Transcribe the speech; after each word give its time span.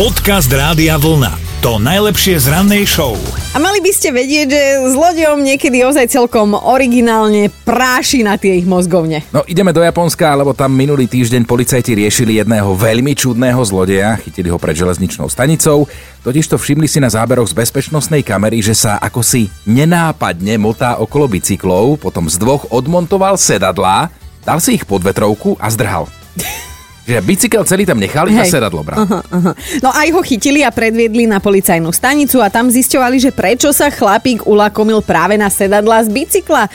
Podcast 0.00 0.48
Rádia 0.48 0.96
Vlna. 0.96 1.60
To 1.60 1.76
najlepšie 1.76 2.40
z 2.40 2.48
rannej 2.48 2.88
show. 2.88 3.20
A 3.52 3.60
mali 3.60 3.84
by 3.84 3.92
ste 3.92 4.08
vedieť, 4.08 4.48
že 4.48 4.62
zlodejom 4.96 5.44
niekedy 5.44 5.84
ozaj 5.84 6.08
celkom 6.08 6.56
originálne 6.56 7.52
práši 7.68 8.24
na 8.24 8.40
tie 8.40 8.56
ich 8.56 8.64
mozgovne. 8.64 9.20
No 9.28 9.44
ideme 9.44 9.76
do 9.76 9.84
Japonska, 9.84 10.32
lebo 10.32 10.56
tam 10.56 10.72
minulý 10.72 11.04
týždeň 11.04 11.44
policajti 11.44 11.92
riešili 11.92 12.40
jedného 12.40 12.72
veľmi 12.72 13.12
čudného 13.12 13.60
zlodeja, 13.60 14.16
chytili 14.24 14.48
ho 14.48 14.56
pred 14.56 14.72
železničnou 14.72 15.28
stanicou, 15.28 15.84
totiž 16.24 16.48
to 16.48 16.56
všimli 16.56 16.88
si 16.88 16.96
na 16.96 17.12
záberoch 17.12 17.52
z 17.52 17.60
bezpečnostnej 17.60 18.24
kamery, 18.24 18.64
že 18.64 18.72
sa 18.72 18.96
ako 19.04 19.20
si 19.20 19.52
nenápadne 19.68 20.56
motá 20.56 20.96
okolo 20.96 21.28
bicyklov, 21.28 22.00
potom 22.00 22.24
z 22.24 22.40
dvoch 22.40 22.72
odmontoval 22.72 23.36
sedadlá, 23.36 24.08
dal 24.48 24.64
si 24.64 24.80
ich 24.80 24.88
pod 24.88 25.04
vetrovku 25.04 25.60
a 25.60 25.68
zdrhal. 25.68 26.08
Že 27.08 27.16
bicykel 27.24 27.62
celý 27.64 27.88
tam 27.88 27.98
nechali 27.98 28.36
a 28.36 28.44
sedadlo 28.44 28.84
bral. 28.84 29.02
Aha, 29.02 29.20
aha. 29.24 29.52
No 29.80 29.88
aj 29.90 30.08
ho 30.12 30.20
chytili 30.20 30.60
a 30.62 30.70
predviedli 30.70 31.24
na 31.24 31.40
policajnú 31.40 31.90
stanicu 31.90 32.38
a 32.44 32.52
tam 32.52 32.68
zisťovali, 32.68 33.16
že 33.16 33.30
prečo 33.32 33.72
sa 33.72 33.88
chlapík 33.88 34.44
ulakomil 34.44 35.00
práve 35.00 35.34
na 35.40 35.48
sedadla 35.48 36.04
z 36.04 36.08
bicykla 36.12 36.68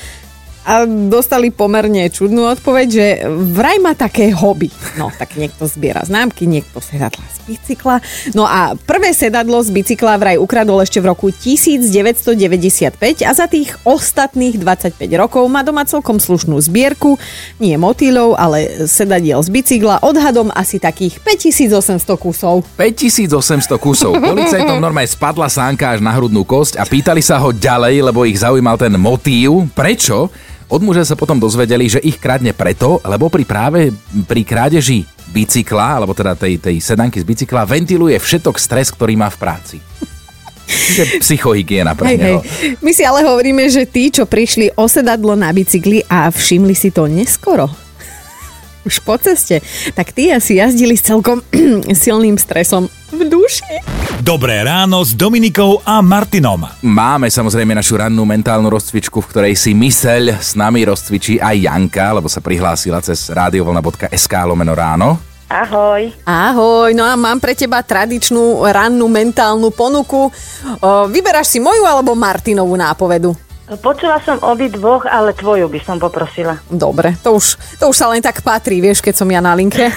a 0.65 0.89
dostali 0.89 1.53
pomerne 1.53 2.09
čudnú 2.09 2.49
odpoveď, 2.49 2.87
že 2.89 3.05
vraj 3.53 3.77
má 3.77 3.93
také 3.93 4.33
hobby. 4.33 4.73
No, 4.97 5.13
tak 5.13 5.37
niekto 5.37 5.69
zbiera 5.69 6.01
známky, 6.01 6.49
niekto 6.49 6.81
sedadla 6.81 7.21
z 7.21 7.37
bicykla. 7.45 8.01
No 8.33 8.49
a 8.49 8.73
prvé 8.73 9.13
sedadlo 9.13 9.61
z 9.61 9.69
bicykla 9.69 10.17
vraj 10.17 10.41
ukradol 10.41 10.81
ešte 10.81 10.97
v 10.97 11.13
roku 11.13 11.29
1995 11.29 12.97
a 13.21 13.31
za 13.37 13.45
tých 13.45 13.77
ostatných 13.85 14.57
25 14.57 14.97
rokov 15.13 15.45
má 15.45 15.61
doma 15.61 15.85
celkom 15.85 16.17
slušnú 16.17 16.57
zbierku, 16.57 17.21
nie 17.61 17.77
motýlov, 17.77 18.33
ale 18.33 18.89
sedadiel 18.89 19.45
z 19.45 19.53
bicykla, 19.53 20.01
odhadom 20.01 20.49
asi 20.49 20.81
takých 20.81 21.21
5800 21.21 22.17
kusov. 22.17 22.65
5800 22.73 23.77
kusov. 23.77 24.17
Policajtom 24.17 24.81
normálne 24.81 25.05
spadla 25.05 25.45
sánka 25.45 25.93
až 25.93 26.01
na 26.01 26.09
hrudnú 26.09 26.41
kosť 26.41 26.81
a 26.81 26.89
pýtali 26.89 27.21
sa 27.21 27.37
ho 27.37 27.53
ďalej, 27.53 28.01
lebo 28.09 28.25
ich 28.25 28.41
zaujímal 28.41 28.81
ten 28.81 28.97
motív. 28.97 29.69
Prečo? 29.77 30.33
Od 30.65 30.81
muža 30.81 31.05
sa 31.05 31.13
potom 31.13 31.37
dozvedeli, 31.37 31.85
že 31.85 32.01
ich 32.01 32.17
kradne 32.17 32.49
preto, 32.49 32.97
lebo 33.05 33.29
pri 33.29 33.45
práve 33.45 33.93
pri 34.25 34.41
krádeži 34.41 35.05
bicykla, 35.29 36.01
alebo 36.01 36.17
teda 36.17 36.33
tej, 36.33 36.57
tej 36.57 36.81
sedanky 36.81 37.21
z 37.21 37.25
bicykla, 37.27 37.69
ventiluje 37.69 38.17
všetok 38.17 38.55
stres, 38.57 38.89
ktorý 38.89 39.13
má 39.13 39.29
v 39.29 39.37
práci. 39.37 39.77
Čiže 40.65 41.21
psychohygiena 41.21 41.93
pre 41.93 42.13
hej, 42.13 42.17
neho. 42.17 42.39
Hej. 42.41 42.81
My 42.81 42.91
si 42.97 43.05
ale 43.05 43.21
hovoríme, 43.21 43.69
že 43.69 43.85
tí, 43.85 44.09
čo 44.09 44.25
prišli 44.25 44.73
osedadlo 44.73 45.37
na 45.37 45.53
bicykli 45.53 46.01
a 46.09 46.33
všimli 46.33 46.73
si 46.73 46.89
to 46.89 47.05
neskoro, 47.05 47.69
už 48.85 49.01
po 49.01 49.17
ceste, 49.17 49.59
tak 49.97 50.13
tí 50.13 50.29
asi 50.29 50.61
jazdili 50.61 50.93
s 50.95 51.03
celkom 51.03 51.41
silným 52.05 52.37
stresom 52.37 52.85
v 53.11 53.25
duši. 53.25 53.81
Dobré 54.21 54.61
ráno 54.61 55.01
s 55.01 55.17
Dominikou 55.17 55.81
a 55.83 55.99
Martinom. 56.01 56.63
Máme 56.85 57.27
samozrejme 57.27 57.73
našu 57.73 57.99
rannú 57.99 58.23
mentálnu 58.23 58.69
rozcvičku, 58.69 59.21
v 59.21 59.29
ktorej 59.29 59.53
si 59.57 59.73
myseľ 59.73 60.39
s 60.39 60.53
nami 60.53 60.85
rozcvičí 60.85 61.41
aj 61.41 61.55
Janka, 61.65 62.15
lebo 62.15 62.29
sa 62.29 62.41
prihlásila 62.41 63.01
cez 63.01 63.29
radiovolna.sk 63.33 64.33
lomeno 64.45 64.73
ráno. 64.77 65.35
Ahoj. 65.45 66.09
Ahoj, 66.25 66.89
no 66.97 67.05
a 67.05 67.13
mám 67.13 67.37
pre 67.37 67.53
teba 67.53 67.85
tradičnú 67.85 68.65
rannú 68.65 69.05
mentálnu 69.05 69.69
ponuku. 69.69 70.33
O, 70.81 71.05
vyberáš 71.05 71.53
si 71.53 71.59
moju 71.61 71.85
alebo 71.85 72.17
Martinovú 72.17 72.73
nápovedu? 72.73 73.44
Počula 73.65 74.21
som 74.21 74.37
obi 74.45 74.69
dvoch, 74.69 75.09
ale 75.09 75.33
tvoju 75.33 75.65
by 75.65 75.79
som 75.81 75.97
poprosila. 75.97 76.61
Dobre, 76.69 77.17
to 77.25 77.33
už, 77.33 77.57
to 77.81 77.89
už 77.89 77.97
sa 77.97 78.13
len 78.13 78.21
tak 78.21 78.45
patrí, 78.45 78.77
vieš, 78.77 79.01
keď 79.01 79.13
som 79.17 79.27
ja 79.33 79.41
na 79.41 79.57
linke. 79.57 79.89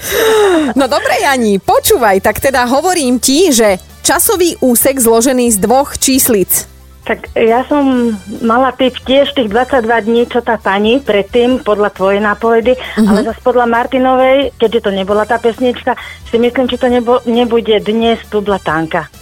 no 0.78 0.88
dobre, 0.88 1.20
Jani, 1.20 1.60
počúvaj, 1.60 2.24
tak 2.24 2.40
teda 2.40 2.64
hovorím 2.64 3.20
ti, 3.20 3.52
že 3.52 3.76
časový 4.00 4.56
úsek 4.64 4.96
zložený 4.96 5.52
z 5.52 5.58
dvoch 5.60 6.00
číslic. 6.00 6.64
Tak 7.04 7.36
ja 7.36 7.60
som 7.68 8.16
mala 8.40 8.72
typ 8.72 8.96
tiež 8.96 9.36
tých 9.36 9.52
22 9.52 9.84
dní, 10.08 10.24
čo 10.24 10.40
tá 10.40 10.56
pani 10.56 11.04
predtým, 11.04 11.60
podľa 11.60 11.92
tvojej 11.92 12.24
nápovedy, 12.24 12.72
uh-huh. 12.72 13.04
ale 13.04 13.28
zase 13.28 13.44
podľa 13.44 13.68
Martinovej, 13.68 14.56
keďže 14.56 14.88
to 14.88 14.90
nebola 14.96 15.28
tá 15.28 15.36
pesnička, 15.36 16.00
si 16.32 16.40
myslím, 16.40 16.64
či 16.64 16.80
to 16.80 16.88
nebo, 16.88 17.20
nebude 17.28 17.76
dnes 17.84 18.16
tu 18.32 18.40
Tánka. 18.40 19.12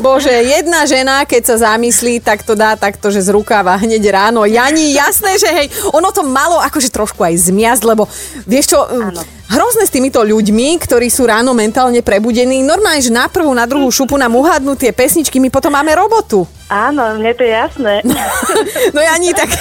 Bože, 0.00 0.32
jedna 0.32 0.88
žena, 0.88 1.28
keď 1.28 1.42
sa 1.44 1.76
zamyslí, 1.76 2.24
tak 2.24 2.40
to 2.40 2.56
dá 2.56 2.72
takto, 2.72 3.12
že 3.12 3.20
z 3.20 3.36
rukáva 3.36 3.76
hneď 3.76 4.08
ráno. 4.08 4.48
Jani, 4.48 4.96
jasné, 4.96 5.36
že 5.36 5.44
hej, 5.52 5.68
ono 5.92 6.08
to 6.08 6.24
malo 6.24 6.56
akože 6.56 6.88
trošku 6.88 7.20
aj 7.20 7.36
zmiasť, 7.36 7.82
lebo 7.84 8.08
vieš 8.48 8.72
čo, 8.72 8.80
Áno. 8.80 9.20
hrozné 9.52 9.84
s 9.84 9.92
týmito 9.92 10.24
ľuďmi, 10.24 10.80
ktorí 10.80 11.12
sú 11.12 11.28
ráno 11.28 11.52
mentálne 11.52 12.00
prebudení, 12.00 12.64
normálne, 12.64 13.04
že 13.04 13.12
na 13.12 13.28
prvú, 13.28 13.52
na 13.52 13.68
druhú 13.68 13.92
šupu 13.92 14.16
nám 14.16 14.32
uhadnú 14.40 14.72
tie 14.72 14.88
pesničky, 14.88 15.36
my 15.36 15.52
potom 15.52 15.76
máme 15.76 15.92
robotu. 15.92 16.48
Áno, 16.72 17.20
mne 17.20 17.36
to 17.36 17.44
je 17.44 17.52
jasné. 17.52 17.94
No 18.96 19.04
Jani, 19.04 19.36
tak, 19.36 19.52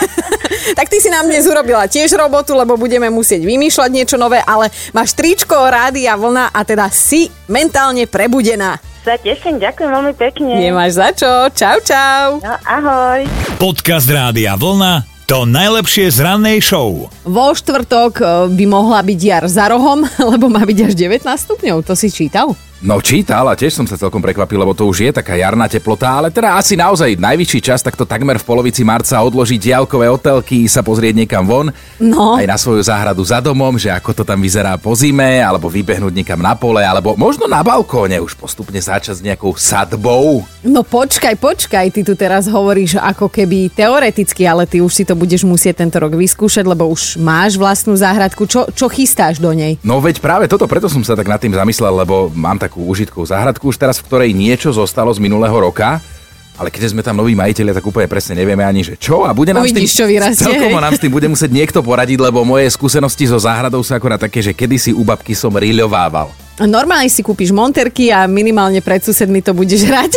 tak 0.72 0.88
ty 0.88 1.04
si 1.04 1.12
nám 1.12 1.28
dnes 1.28 1.44
urobila 1.52 1.84
tiež 1.84 2.16
robotu, 2.16 2.56
lebo 2.56 2.80
budeme 2.80 3.12
musieť 3.12 3.44
vymýšľať 3.44 3.90
niečo 3.92 4.16
nové, 4.16 4.40
ale 4.40 4.72
máš 4.96 5.12
tričko, 5.20 5.68
rádia, 5.68 6.16
vlna 6.16 6.56
a 6.56 6.60
teda 6.64 6.88
si 6.88 7.28
mentálne 7.52 8.08
prebudená 8.08 8.80
sa 9.04 9.16
teším, 9.16 9.58
ďakujem 9.60 9.90
veľmi 9.90 10.14
pekne. 10.16 10.52
Nemáš 10.60 11.00
za 11.00 11.10
čo. 11.16 11.32
Čau, 11.54 11.78
čau. 11.82 12.28
No, 12.44 12.56
ahoj. 12.68 13.26
Podcast 13.58 14.08
Rádia 14.08 14.56
Vlna 14.60 15.20
to 15.30 15.46
najlepšie 15.46 16.10
z 16.10 16.26
rannej 16.26 16.58
show. 16.58 17.06
Vo 17.22 17.54
štvrtok 17.54 18.14
eh, 18.18 18.30
by 18.50 18.66
mohla 18.66 19.06
byť 19.06 19.20
jar 19.22 19.46
za 19.46 19.70
rohom, 19.70 20.02
lebo 20.34 20.50
má 20.50 20.66
byť 20.66 20.90
až 20.90 20.94
19 20.98 21.22
stupňov. 21.22 21.86
To 21.86 21.94
si 21.94 22.10
čítal? 22.10 22.58
No 22.80 23.04
čítal 23.04 23.44
a 23.44 23.60
tiež 23.60 23.76
som 23.76 23.84
sa 23.84 24.00
celkom 24.00 24.24
prekvapil, 24.24 24.56
lebo 24.56 24.72
to 24.72 24.88
už 24.88 25.04
je 25.04 25.12
taká 25.12 25.36
jarná 25.36 25.68
teplota, 25.68 26.16
ale 26.16 26.32
teda 26.32 26.56
asi 26.56 26.80
naozaj 26.80 27.20
najvyšší 27.20 27.60
čas 27.60 27.84
takto 27.84 28.08
takmer 28.08 28.40
v 28.40 28.48
polovici 28.48 28.88
marca 28.88 29.20
odložiť 29.20 29.60
diaľkové 29.60 30.08
hotelky, 30.08 30.64
sa 30.64 30.80
pozrieť 30.80 31.20
niekam 31.20 31.44
von, 31.44 31.76
no. 32.00 32.40
aj 32.40 32.48
na 32.48 32.56
svoju 32.56 32.80
záhradu 32.80 33.20
za 33.20 33.44
domom, 33.44 33.76
že 33.76 33.92
ako 33.92 34.16
to 34.16 34.24
tam 34.24 34.40
vyzerá 34.40 34.80
po 34.80 34.96
zime, 34.96 35.44
alebo 35.44 35.68
vybehnúť 35.68 36.16
niekam 36.16 36.40
na 36.40 36.56
pole, 36.56 36.80
alebo 36.80 37.20
možno 37.20 37.52
na 37.52 37.60
balkóne 37.60 38.16
už 38.24 38.40
postupne 38.40 38.80
začať 38.80 39.20
s 39.20 39.26
nejakou 39.28 39.52
sadbou. 39.60 40.48
No 40.64 40.80
počkaj, 40.88 41.36
počkaj, 41.36 41.92
ty 41.92 42.08
tu 42.08 42.16
teraz 42.16 42.48
hovoríš 42.48 42.96
ako 42.96 43.28
keby 43.28 43.76
teoreticky, 43.76 44.48
ale 44.48 44.64
ty 44.64 44.80
už 44.80 44.96
si 44.96 45.04
to 45.04 45.20
budeš 45.20 45.44
musieť 45.44 45.84
tento 45.84 46.00
rok 46.00 46.16
vyskúšať, 46.16 46.64
lebo 46.64 46.88
už 46.88 47.20
máš 47.20 47.60
vlastnú 47.60 48.00
záhradku. 48.00 48.48
Čo, 48.48 48.72
čo 48.72 48.88
chystáš 48.88 49.44
do 49.44 49.52
nej? 49.52 49.76
No 49.84 50.00
veď 50.00 50.24
práve 50.24 50.48
toto, 50.48 50.64
preto 50.64 50.88
som 50.88 51.04
sa 51.04 51.20
tak 51.20 51.28
nad 51.28 51.44
tým 51.44 51.52
zamyslel, 51.52 51.92
lebo 51.92 52.32
mám 52.32 52.56
tak 52.56 52.69
takú 52.70 52.86
užitkovú 52.86 53.26
záhradku 53.26 53.74
už 53.74 53.82
teraz, 53.82 53.98
v 53.98 54.06
ktorej 54.06 54.30
niečo 54.38 54.70
zostalo 54.70 55.10
z 55.10 55.18
minulého 55.18 55.58
roka. 55.58 55.98
Ale 56.60 56.70
keď 56.70 56.92
sme 56.92 57.02
tam 57.02 57.18
noví 57.18 57.40
majiteľia, 57.40 57.72
tak 57.72 57.88
úplne 57.88 58.06
presne 58.12 58.36
nevieme 58.38 58.68
ani, 58.68 58.84
že 58.84 59.00
čo. 59.00 59.24
A 59.24 59.32
bude 59.32 59.56
nám 59.56 59.64
Uvidíš, 59.64 59.74
s 59.74 59.80
tým, 59.80 59.90
čo 59.96 60.06
vyrastie, 60.12 60.44
celkom 60.44 60.76
nám 60.76 60.92
s 60.92 61.02
tým 61.02 61.10
bude 61.10 61.32
musieť 61.32 61.56
niekto 61.56 61.80
poradiť, 61.80 62.20
lebo 62.20 62.44
moje 62.44 62.68
skúsenosti 62.70 63.32
so 63.32 63.40
záhradou 63.40 63.80
sú 63.80 63.96
akorát 63.96 64.20
také, 64.20 64.44
že 64.44 64.52
kedysi 64.52 64.92
u 64.92 65.08
babky 65.08 65.32
som 65.32 65.56
riľovával. 65.56 66.49
Normálne 66.68 67.08
si 67.08 67.24
kúpiš 67.24 67.56
monterky 67.56 68.12
a 68.12 68.28
minimálne 68.28 68.84
pred 68.84 69.00
susedmi 69.00 69.40
to 69.40 69.56
budeš 69.56 69.88
hrať 69.88 70.12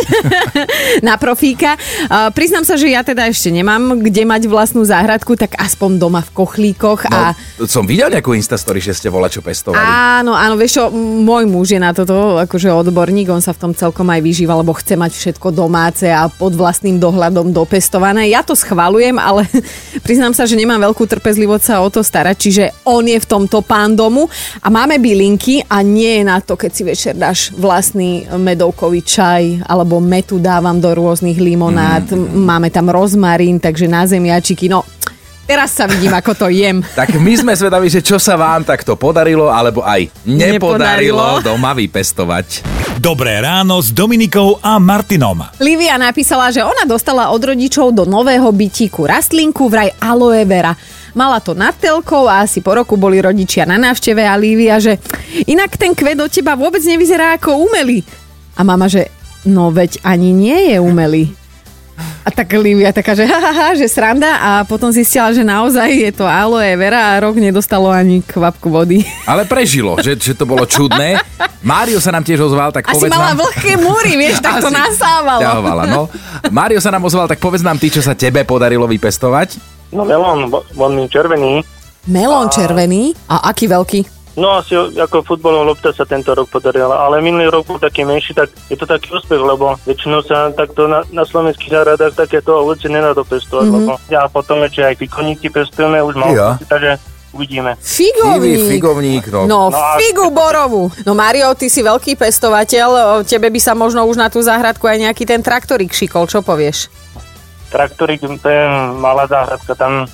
na 1.07 1.15
profíka. 1.15 1.79
Uh, 2.07 2.27
priznám 2.35 2.67
sa, 2.67 2.75
že 2.75 2.91
ja 2.91 2.99
teda 2.99 3.31
ešte 3.31 3.47
nemám 3.47 4.03
kde 4.03 4.27
mať 4.27 4.51
vlastnú 4.51 4.83
záhradku, 4.83 5.39
tak 5.39 5.55
aspoň 5.55 5.99
doma 5.99 6.19
v 6.19 6.31
kochlíkoch. 6.35 7.07
No, 7.07 7.31
a... 7.31 7.37
Som 7.63 7.87
videl 7.87 8.11
nejakú 8.11 8.35
instastory, 8.35 8.83
že 8.83 8.91
ste 8.91 9.07
volá 9.07 9.31
čo 9.31 9.39
pestovali. 9.39 9.79
Áno, 9.79 10.35
áno, 10.35 10.59
vieš 10.59 10.79
čo, 10.79 10.83
môj 10.97 11.47
muž 11.47 11.75
je 11.75 11.79
na 11.79 11.95
toto 11.95 12.39
akože 12.39 12.67
odborník, 12.71 13.31
on 13.31 13.39
sa 13.39 13.55
v 13.55 13.69
tom 13.69 13.71
celkom 13.71 14.07
aj 14.11 14.19
vyžíva, 14.19 14.59
lebo 14.59 14.75
chce 14.75 14.99
mať 14.99 15.11
všetko 15.15 15.55
domáce 15.55 16.11
a 16.11 16.27
pod 16.27 16.55
vlastným 16.55 16.99
dohľadom 16.99 17.55
dopestované. 17.55 18.27
Ja 18.27 18.43
to 18.43 18.57
schvalujem, 18.57 19.15
ale 19.15 19.47
priznám 20.05 20.35
sa, 20.35 20.43
že 20.43 20.59
nemám 20.59 20.81
veľkú 20.91 21.07
trpezlivosť 21.07 21.63
sa 21.63 21.75
o 21.79 21.87
to 21.87 22.03
starať, 22.03 22.35
čiže 22.35 22.63
on 22.83 23.07
je 23.07 23.15
v 23.15 23.29
tomto 23.29 23.63
pán 23.63 23.95
domu 23.95 24.27
a 24.59 24.67
máme 24.67 24.99
bylinky 24.99 25.63
a 25.67 25.79
nie 25.85 26.19
je 26.19 26.23
na 26.25 26.32
na 26.33 26.41
to, 26.41 26.57
keď 26.57 26.71
si 26.73 26.81
večer 26.81 27.13
dáš 27.13 27.53
vlastný 27.53 28.25
medovkový 28.33 29.05
čaj 29.05 29.69
alebo 29.69 30.01
metu 30.01 30.41
dávam 30.41 30.81
do 30.81 30.89
rôznych 30.89 31.37
limonád. 31.37 32.09
Mm. 32.09 32.41
Máme 32.41 32.73
tam 32.73 32.89
rozmarín, 32.89 33.61
takže 33.61 33.85
na 33.85 34.09
zemiačiky. 34.09 34.65
No, 34.65 34.81
Teraz 35.43 35.75
sa 35.75 35.91
vidím, 35.91 36.15
ako 36.15 36.39
to 36.39 36.47
jem. 36.55 36.79
tak 36.99 37.19
my 37.19 37.33
sme 37.35 37.51
svedaví, 37.51 37.91
že 37.91 37.99
čo 37.99 38.15
sa 38.15 38.39
vám 38.39 38.63
takto 38.63 38.95
podarilo, 38.95 39.51
alebo 39.51 39.83
aj 39.83 40.07
nepodarilo, 40.23 41.19
nepodarilo. 41.19 41.43
doma 41.43 41.75
vypestovať. 41.75 42.63
Dobré 43.01 43.41
ráno 43.41 43.81
s 43.81 43.89
Dominikou 43.89 44.61
a 44.61 44.77
Martinom. 44.77 45.41
Livia 45.57 45.97
napísala, 45.97 46.53
že 46.53 46.61
ona 46.61 46.85
dostala 46.85 47.33
od 47.33 47.41
rodičov 47.41 47.89
do 47.89 48.05
nového 48.05 48.45
bytíku 48.53 49.09
rastlinku 49.09 49.65
vraj 49.65 49.89
aloe 49.97 50.45
vera. 50.45 50.77
Mala 51.17 51.41
to 51.41 51.57
nad 51.57 51.73
telkou 51.73 52.29
a 52.29 52.45
asi 52.45 52.61
po 52.61 52.77
roku 52.77 52.93
boli 52.93 53.17
rodičia 53.17 53.65
na 53.65 53.81
návšteve 53.81 54.21
a 54.21 54.37
Lívia, 54.37 54.77
že 54.77 55.01
inak 55.49 55.73
ten 55.73 55.97
kvet 55.97 56.21
od 56.21 56.29
teba 56.29 56.53
vôbec 56.53 56.85
nevyzerá 56.85 57.33
ako 57.33 57.65
umelý. 57.65 58.05
A 58.57 58.61
mama, 58.61 58.85
že 58.85 59.09
no 59.49 59.73
veď 59.73 59.97
ani 60.05 60.29
nie 60.29 60.73
je 60.73 60.77
umelý. 60.77 61.33
A 62.23 62.31
tak 62.31 62.55
Livia 62.55 62.95
taká, 62.95 63.19
že 63.19 63.27
ha, 63.27 63.35
ha, 63.35 63.51
ha, 63.51 63.67
že 63.75 63.83
sranda 63.91 64.39
a 64.39 64.51
potom 64.63 64.87
zistila, 64.95 65.35
že 65.35 65.43
naozaj 65.43 65.91
je 65.91 66.11
to 66.15 66.23
aloe 66.23 66.63
vera 66.79 67.11
a 67.11 67.19
rok 67.19 67.35
nedostalo 67.35 67.91
ani 67.91 68.23
kvapku 68.23 68.71
vody. 68.71 69.03
Ale 69.31 69.43
prežilo, 69.43 69.99
že, 69.99 70.15
že 70.15 70.31
to 70.31 70.47
bolo 70.47 70.63
čudné. 70.63 71.19
Mário 71.59 71.99
sa 71.99 72.15
nám 72.15 72.23
tiež 72.23 72.47
ozval, 72.47 72.71
tak 72.71 72.87
Asi 72.87 72.95
povedz 72.95 73.11
mala 73.11 73.35
nám... 73.35 73.43
vlhké 73.43 73.75
múry, 73.75 74.15
vieš, 74.15 74.39
tak 74.39 74.63
to 74.63 74.71
nasávalo. 74.71 75.43
ťahovala, 75.43 75.83
no. 75.91 76.01
Mário 76.47 76.79
sa 76.79 76.95
nám 76.95 77.03
ozval, 77.03 77.27
tak 77.27 77.43
povedz 77.43 77.59
nám 77.59 77.75
ty, 77.75 77.91
čo 77.91 77.99
sa 77.99 78.15
tebe 78.15 78.47
podarilo 78.47 78.87
vypestovať. 78.87 79.59
No 79.91 80.07
melón, 80.07 80.47
veľmi 80.79 81.11
červený. 81.11 81.59
Melón 82.07 82.47
červený. 82.51 83.15
A 83.27 83.51
aký 83.51 83.67
veľký? 83.67 84.22
No 84.33 84.57
asi 84.57 84.73
ako 84.73 85.21
futbalová 85.21 85.69
lopta 85.69 85.93
sa 85.93 86.09
tento 86.09 86.33
rok 86.33 86.49
podarila, 86.49 87.05
ale 87.05 87.21
minulý 87.21 87.53
rok 87.53 87.69
bol 87.69 87.77
taký 87.77 88.01
menší, 88.01 88.33
tak 88.33 88.49
je 88.65 88.73
to 88.73 88.89
taký 88.89 89.13
úspech, 89.13 89.37
lebo 89.37 89.77
väčšinou 89.85 90.25
sa 90.25 90.49
takto 90.49 90.89
na, 90.89 91.05
na 91.13 91.21
slovenských 91.21 91.69
záradách 91.69 92.17
takéto 92.17 92.65
ovoce 92.65 92.89
nedá 92.89 93.13
dopestovať, 93.13 93.65
mm-hmm. 93.69 93.85
lebo 93.85 93.93
ja 94.09 94.25
potom 94.25 94.65
ešte 94.65 94.81
aj 94.81 94.95
fikoníky 94.97 95.53
pestujeme, 95.53 96.01
už 96.01 96.17
mám, 96.17 96.33
Ja. 96.33 96.57
takže 96.65 96.97
uvidíme. 97.29 97.77
Figovník. 97.77 98.57
Kivy, 98.57 98.69
figovník, 98.73 99.25
no. 99.29 99.45
No, 99.45 99.61
No 99.69 99.77
figu 100.01 100.33
borovú. 100.33 100.89
No 101.05 101.13
Mario, 101.13 101.53
ty 101.53 101.69
si 101.69 101.85
veľký 101.85 102.17
pestovateľ, 102.17 103.21
tebe 103.25 103.53
by 103.53 103.59
sa 103.61 103.77
možno 103.77 104.01
už 104.09 104.17
na 104.17 104.33
tú 104.33 104.41
záhradku 104.41 104.89
aj 104.89 104.97
nejaký 104.97 105.29
ten 105.29 105.45
traktorík 105.45 105.93
šikol, 105.93 106.25
čo 106.25 106.41
povieš? 106.41 106.89
Traktorík, 107.69 108.21
to 108.21 108.47
je 108.49 108.61
malá 108.97 109.29
záhradka, 109.29 109.77
tam, 109.77 110.09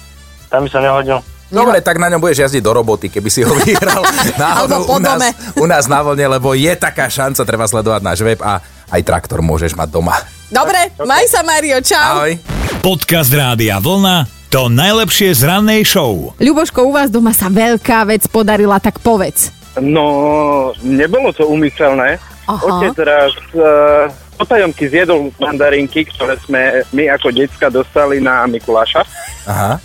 tam 0.52 0.60
by 0.64 0.70
sa 0.72 0.84
nehodil. 0.84 1.24
Dobre, 1.50 1.82
tak 1.82 1.98
na 1.98 2.14
ňom 2.14 2.22
budeš 2.22 2.46
jazdiť 2.46 2.62
do 2.62 2.72
roboty, 2.78 3.10
keby 3.10 3.30
si 3.34 3.42
ho 3.42 3.54
vyhral 3.66 4.06
náhodou 4.42 4.86
u 4.86 4.98
nás, 5.02 5.22
u 5.58 5.66
nás 5.66 5.86
na 5.90 6.06
vlne, 6.06 6.38
lebo 6.38 6.54
je 6.54 6.74
taká 6.78 7.10
šanca, 7.10 7.42
treba 7.42 7.66
sledovať 7.66 8.02
náš 8.06 8.20
web 8.22 8.38
a 8.46 8.62
aj 8.94 9.02
traktor 9.02 9.42
môžeš 9.42 9.74
mať 9.74 9.90
doma. 9.90 10.14
Dobre, 10.50 10.94
maj 11.06 11.26
sa 11.26 11.42
Mario, 11.42 11.82
čau. 11.82 12.22
Ahoj. 12.22 12.38
Podcast 12.80 13.34
Rádia 13.34 13.82
Vlna 13.82 14.40
to 14.50 14.66
najlepšie 14.66 15.30
z 15.38 15.46
rannej 15.46 15.86
show. 15.86 16.34
Ľuboško, 16.42 16.82
u 16.82 16.90
vás 16.90 17.14
doma 17.14 17.38
sa 17.38 17.54
veľká 17.54 18.02
vec 18.10 18.26
podarila, 18.34 18.82
tak 18.82 18.98
povedz. 18.98 19.54
No, 19.78 20.74
nebolo 20.82 21.30
to 21.30 21.46
úmyselné. 21.46 22.18
Aha. 22.50 22.58
Otec 22.58 22.98
raz 23.06 23.30
uh, 23.54 24.10
potajomky 24.42 24.90
zjedol 24.90 25.30
mandarinky, 25.38 26.02
ktoré 26.02 26.34
sme 26.42 26.82
my 26.90 27.14
ako 27.14 27.30
decka 27.30 27.70
dostali 27.70 28.18
na 28.18 28.50
Mikuláša. 28.50 29.06
Aha. 29.46 29.78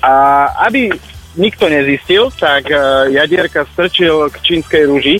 A 0.00 0.12
aby 0.66 0.90
nikto 1.36 1.68
nezistil, 1.70 2.32
tak 2.34 2.66
uh, 2.72 3.06
jadierka 3.12 3.68
strčil 3.70 4.32
k 4.32 4.36
čínskej 4.42 4.82
rúži. 4.88 5.16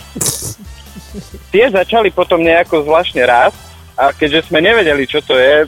Tie 1.51 1.65
začali 1.71 2.11
potom 2.11 2.43
nejako 2.43 2.87
zvláštne 2.87 3.23
rásť 3.27 3.59
a 3.99 4.15
keďže 4.15 4.49
sme 4.49 4.63
nevedeli, 4.63 5.05
čo 5.05 5.21
to 5.21 5.35
je, 5.35 5.67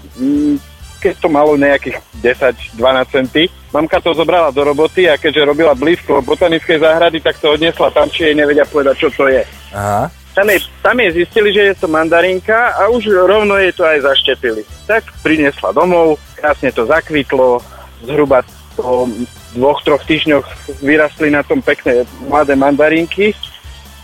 keď 1.03 1.15
to 1.19 1.29
malo 1.29 1.59
nejakých 1.59 1.99
10-12 2.23 2.79
centy, 3.11 3.51
mamka 3.75 3.99
to 3.99 4.15
zobrala 4.15 4.55
do 4.55 4.63
roboty 4.63 5.11
a 5.11 5.19
keďže 5.19 5.51
robila 5.51 5.75
blízko 5.75 6.23
botanickej 6.23 6.79
záhrady, 6.79 7.19
tak 7.19 7.43
to 7.43 7.59
odnesla 7.59 7.91
tam, 7.91 8.07
či 8.07 8.31
jej 8.31 8.35
nevedia 8.39 8.63
povedať, 8.63 8.95
čo 9.03 9.09
to 9.11 9.27
je. 9.27 9.43
Aha. 9.75 10.07
Tam 10.33 10.49
jej, 10.49 10.65
tam 10.81 10.97
jej 10.97 11.13
zistili, 11.13 11.53
že 11.53 11.63
je 11.69 11.75
to 11.77 11.93
mandarinka 11.93 12.73
a 12.73 12.89
už 12.89 13.05
rovno 13.29 13.59
jej 13.61 13.75
to 13.77 13.85
aj 13.85 14.01
zaštepili. 14.01 14.65
Tak 14.89 15.05
priniesla 15.21 15.77
domov, 15.77 16.17
krásne 16.39 16.73
to 16.73 16.89
zakvitlo, 16.89 17.61
zhruba 18.07 18.41
po 18.77 19.09
dvoch, 19.55 19.81
troch 19.85 20.03
týždňoch 20.05 20.45
vyrastli 20.81 21.29
na 21.29 21.45
tom 21.45 21.61
pekné 21.61 22.09
mladé 22.27 22.57
mandarinky. 22.57 23.37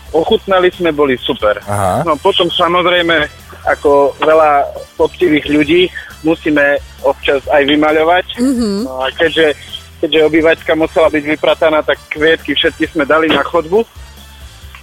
Ochutnali 0.09 0.73
sme, 0.73 0.89
boli 0.89 1.17
super. 1.21 1.61
Aha. 1.69 2.01
No 2.01 2.17
potom 2.17 2.49
samozrejme, 2.49 3.29
ako 3.69 4.17
veľa 4.17 4.65
poctivých 4.97 5.45
ľudí, 5.49 5.81
musíme 6.25 6.81
občas 7.05 7.45
aj 7.47 7.63
vymaľovať. 7.69 8.25
Mm-hmm. 8.41 8.75
No 8.89 9.05
a 9.05 9.13
keďže, 9.13 9.53
keďže 10.01 10.25
obývačka 10.25 10.71
musela 10.73 11.13
byť 11.13 11.23
vyprataná, 11.37 11.85
tak 11.85 12.01
kvietky 12.09 12.57
všetky 12.57 12.89
sme 12.89 13.05
dali 13.05 13.29
na 13.29 13.45
chodbu. 13.45 13.85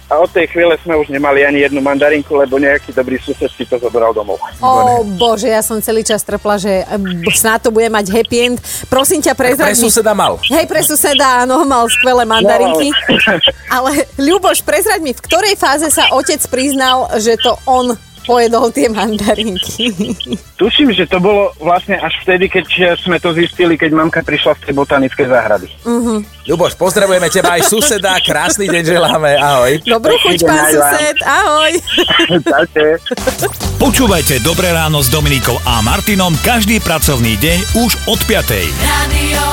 A 0.07 0.23
od 0.23 0.31
tej 0.31 0.47
chvíle 0.47 0.71
sme 0.79 0.95
už 0.95 1.11
nemali 1.11 1.43
ani 1.43 1.67
jednu 1.67 1.83
mandarinku, 1.83 2.39
lebo 2.39 2.55
nejaký 2.55 2.95
dobrý 2.95 3.19
sused 3.19 3.51
si 3.51 3.67
to 3.67 3.75
zobral 3.75 4.15
domov. 4.15 4.39
Ó 4.63 5.03
bože, 5.03 5.51
ja 5.51 5.59
som 5.59 5.83
celý 5.83 6.07
čas 6.07 6.23
trpla, 6.23 6.55
že 6.55 6.87
snáď 7.35 7.67
to 7.67 7.69
bude 7.75 7.91
mať 7.91 8.07
happy 8.07 8.37
end. 8.39 8.57
Prosím 8.87 9.19
ťa, 9.19 9.35
Pre 9.35 9.51
prezrať 9.51 9.75
mi... 9.75 9.83
suseda 9.83 10.15
mal. 10.15 10.39
Hej, 10.47 10.63
pre 10.63 10.79
suseda, 10.79 11.43
áno, 11.43 11.67
mal 11.67 11.83
skvelé 11.91 12.23
mandarinky. 12.23 12.87
Ale 13.67 14.07
Ľuboš, 14.15 14.63
prezrať 14.63 15.03
mi, 15.03 15.11
v 15.11 15.19
ktorej 15.19 15.59
fáze 15.59 15.91
sa 15.91 16.07
otec 16.15 16.39
priznal, 16.47 17.11
že 17.19 17.35
to 17.35 17.59
on 17.67 17.99
pojedol 18.27 18.75
tie 18.75 18.91
mandarinky. 18.91 19.95
Tuším, 20.59 20.91
že 20.91 21.07
to 21.07 21.23
bolo 21.23 21.55
vlastne 21.63 21.95
až 21.95 22.11
vtedy, 22.27 22.51
keď 22.51 22.99
sme 22.99 23.15
to 23.23 23.31
zistili, 23.31 23.79
keď 23.79 23.95
mamka 23.95 24.19
prišla 24.19 24.59
z 24.59 24.61
tej 24.67 24.73
botanickej 24.75 25.27
záhrady. 25.31 25.67
Ľuboš, 26.43 26.75
pozdravujeme 26.75 27.31
teba 27.31 27.55
aj 27.55 27.71
suseda, 27.71 28.19
krásny 28.19 28.67
deň 28.67 28.83
želáme, 28.83 29.31
ahoj. 29.39 29.79
Dobrú 29.87 30.19
chuť, 30.19 30.43
pán 30.43 30.67
sused, 30.67 31.17
ahoj. 31.23 31.71
Počúvajte 33.83 34.43
Dobré 34.43 34.75
ráno 34.75 34.99
s 34.99 35.07
Dominikou 35.07 35.55
a 35.63 35.79
Martinom 35.79 36.35
každý 36.43 36.83
pracovný 36.83 37.39
deň 37.39 37.59
už 37.79 37.91
od 38.11 38.19
5. 38.27 38.51
Radio. 38.83 39.43